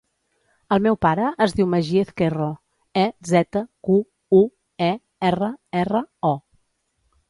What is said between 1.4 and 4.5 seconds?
es diu Magí Ezquerro: e, zeta, cu, u,